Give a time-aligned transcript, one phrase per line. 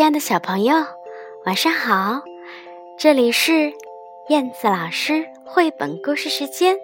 [0.00, 0.86] 亲爱的小朋友，
[1.44, 2.22] 晚上好！
[2.98, 3.74] 这里是
[4.30, 6.78] 燕子老师绘本故事时间。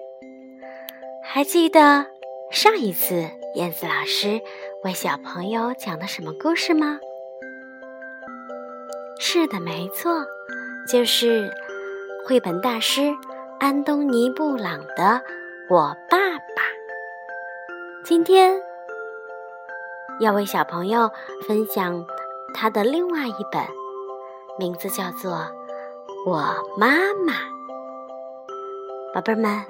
[1.24, 2.04] 还记得
[2.50, 4.42] 上一次燕子老师
[4.84, 7.00] 为小朋友讲的什么故事吗？
[9.18, 10.26] 是的，没错，
[10.86, 11.50] 就是
[12.26, 13.14] 绘本大师
[13.58, 15.02] 安东尼·布朗的
[15.70, 16.36] 《我爸爸》。
[18.04, 18.60] 今天
[20.20, 21.10] 要为小朋友
[21.48, 22.06] 分享
[22.54, 23.62] 他的另外一本，
[24.58, 25.32] 名字叫做
[26.26, 26.42] 《我
[26.76, 26.88] 妈
[27.26, 27.32] 妈》。
[29.12, 29.64] 宝贝儿们，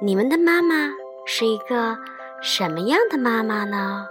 [0.00, 0.90] 你们的妈妈
[1.24, 1.96] 是一个
[2.42, 4.08] 什么样的妈妈呢？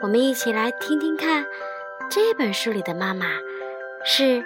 [0.00, 1.44] 我们一起来听听看。
[2.10, 3.26] 这本书里的妈妈
[4.02, 4.42] 是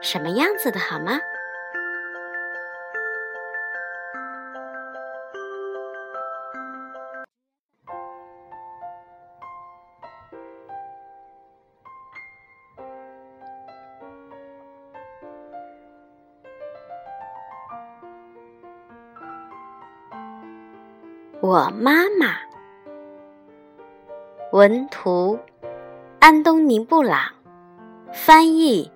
[0.00, 0.78] 什么样子的？
[0.78, 1.18] 好吗？
[21.42, 22.36] 我妈妈，
[24.52, 25.36] 文图。
[26.20, 27.32] 安东尼·布朗，
[28.12, 28.92] 翻译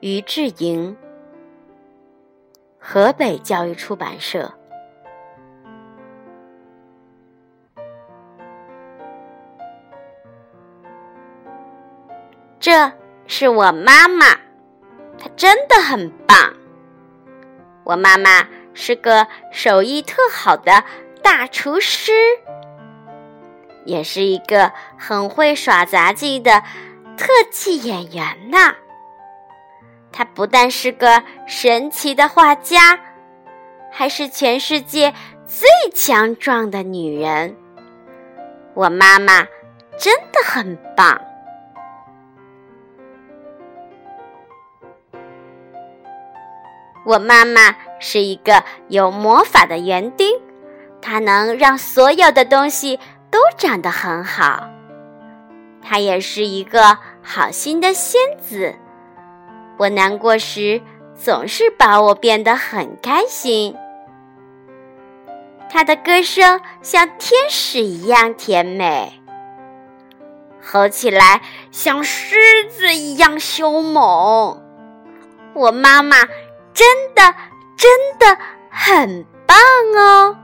[0.00, 0.94] 于志莹，
[2.78, 4.52] 河北教育出版社。
[12.60, 12.92] 这
[13.26, 14.26] 是我妈妈，
[15.18, 16.36] 她真的很棒。
[17.84, 20.84] 我妈妈是个手艺特好的
[21.26, 22.12] 大厨师。
[23.84, 26.62] 也是一个很会耍杂技的
[27.16, 28.76] 特技演员呢。
[30.12, 33.00] 她不但是个神奇的画家，
[33.90, 35.12] 还是全世界
[35.44, 37.56] 最强壮的女人。
[38.74, 39.48] 我妈妈
[39.98, 41.20] 真的很棒。
[47.04, 50.35] 我妈妈是一个有魔法的园丁，
[51.06, 52.98] 它能让所有的东西。
[53.28, 54.70] 都长得很好，
[55.82, 58.74] 她也是一个好心的仙子。
[59.76, 60.80] 我难过时，
[61.14, 63.76] 总是把我变得很开心。
[65.68, 69.20] 她的歌声像天使一样甜美，
[70.62, 74.62] 吼起来像狮子一样凶猛。
[75.52, 76.16] 我妈妈
[76.72, 77.34] 真的
[77.76, 78.38] 真的
[78.70, 79.56] 很棒
[79.98, 80.38] 哦。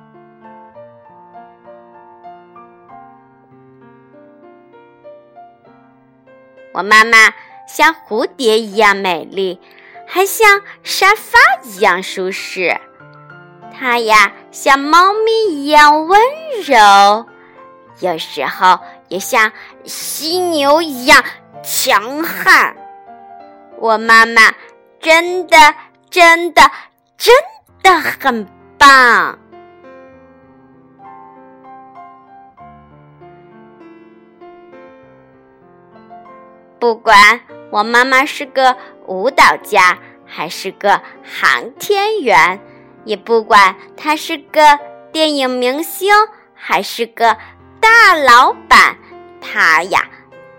[6.73, 7.33] 我妈妈
[7.67, 9.61] 像蝴蝶一样美丽，
[10.07, 12.81] 还像沙发一样舒适。
[13.79, 16.21] 她呀，像猫咪一样温
[16.65, 17.27] 柔，
[18.01, 18.79] 有时候
[19.09, 19.53] 也像
[19.85, 21.25] 犀牛一样
[21.63, 22.77] 强悍。
[23.79, 24.53] 我妈妈
[25.01, 25.57] 真的、
[26.11, 26.63] 真的、
[27.19, 27.35] 真
[27.83, 28.47] 的很
[28.79, 29.39] 棒。
[36.83, 38.77] 不管我妈妈是个
[39.07, 42.59] 舞蹈家，还是个航天员，
[43.05, 44.81] 也不管她是个
[45.13, 46.13] 电影明星，
[46.53, 47.37] 还是个
[47.79, 48.97] 大老板，
[49.41, 50.09] 她呀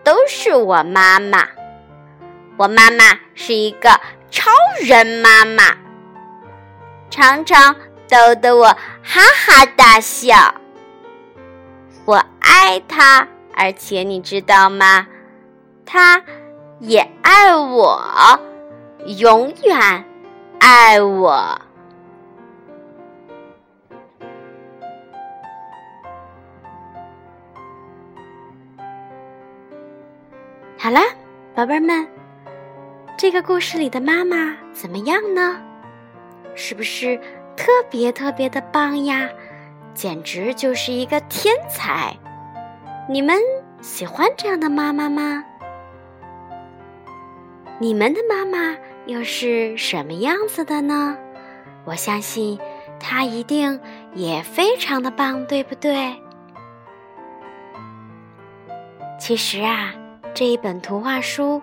[0.02, 1.46] 都是我妈妈。
[2.56, 3.04] 我妈妈
[3.36, 4.00] 是一个
[4.32, 4.50] 超
[4.82, 5.76] 人妈妈，
[7.10, 7.76] 常常
[8.08, 8.68] 逗得我
[9.04, 10.56] 哈哈大笑。
[12.06, 15.08] 我爱她，而且你知道吗？
[15.86, 16.22] 他
[16.80, 18.00] 也爱我，
[19.20, 20.06] 永远
[20.60, 21.60] 爱我。
[30.78, 31.00] 好了，
[31.56, 32.06] 宝贝儿们，
[33.18, 35.62] 这个故事里的妈妈怎么样呢？
[36.56, 37.18] 是不是
[37.56, 39.30] 特别特别的棒呀？
[39.94, 42.14] 简直就是一个天才！
[43.08, 43.38] 你们
[43.82, 45.44] 喜欢这样的妈妈吗？
[47.84, 48.78] 你们的妈妈
[49.08, 51.18] 又是什么样子的呢？
[51.84, 52.58] 我相信
[52.98, 53.78] 她一定
[54.14, 56.16] 也非常的棒，对不对？
[59.20, 59.94] 其实啊，
[60.34, 61.62] 这一本图画书，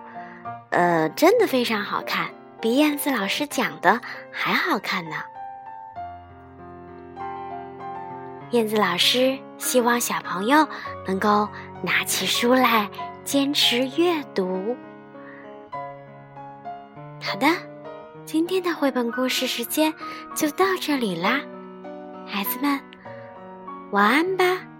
[0.69, 2.29] 呃，真的非常好看，
[2.61, 3.99] 比燕子老师讲的
[4.31, 5.15] 还好看呢。
[8.51, 10.67] 燕子老师希望小朋友
[11.07, 11.49] 能够
[11.81, 12.87] 拿起书来，
[13.23, 14.77] 坚持阅读。
[17.23, 17.45] 好的，
[18.25, 19.93] 今天的绘本故事时间
[20.35, 21.39] 就到这里啦，
[22.25, 22.79] 孩子们，
[23.91, 24.70] 晚安吧。